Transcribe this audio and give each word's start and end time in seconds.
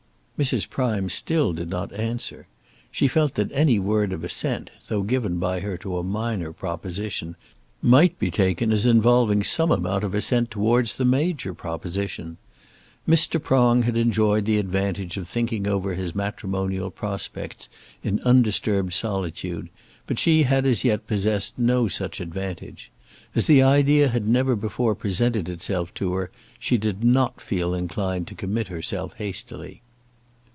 Mrs. 0.43 0.67
Prime 0.67 1.07
still 1.09 1.53
did 1.53 1.69
not 1.69 1.93
answer. 1.93 2.47
She 2.91 3.07
felt 3.07 3.35
that 3.35 3.51
any 3.51 3.77
word 3.77 4.11
of 4.11 4.23
assent, 4.23 4.71
though 4.87 5.03
given 5.03 5.37
by 5.37 5.59
her 5.59 5.77
to 5.77 5.99
a 5.99 6.03
minor 6.03 6.51
proposition, 6.51 7.35
might 7.79 8.17
be 8.17 8.31
taken 8.31 8.71
as 8.71 8.87
involving 8.87 9.43
some 9.43 9.71
amount 9.71 10.03
of 10.03 10.15
assent 10.15 10.49
towards 10.49 10.93
the 10.95 11.05
major 11.05 11.53
proposition. 11.53 12.37
Mr. 13.07 13.39
Prong 13.39 13.83
had 13.83 13.95
enjoyed 13.95 14.45
the 14.45 14.57
advantage 14.57 15.15
of 15.15 15.27
thinking 15.29 15.67
over 15.67 15.93
his 15.93 16.15
matrimonial 16.15 16.89
prospects 16.89 17.69
in 18.01 18.19
undisturbed 18.21 18.93
solitude, 18.93 19.69
but 20.07 20.17
she 20.17 20.41
had 20.41 20.65
as 20.65 20.83
yet 20.83 21.05
possessed 21.05 21.59
no 21.59 21.87
such 21.87 22.19
advantage. 22.19 22.91
As 23.35 23.45
the 23.45 23.61
idea 23.61 24.07
had 24.07 24.27
never 24.27 24.55
before 24.55 24.95
presented 24.95 25.47
itself 25.47 25.93
to 25.93 26.13
her, 26.15 26.31
she 26.57 26.79
did 26.79 27.03
not 27.03 27.39
feel 27.39 27.75
inclined 27.75 28.25
to 28.25 28.33
commit 28.33 28.69
herself 28.69 29.13
hastily. 29.17 29.83